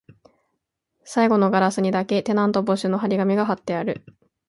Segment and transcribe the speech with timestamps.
[1.03, 4.03] 最後のガラスにだけ、テナント募集の張り紙が張ってある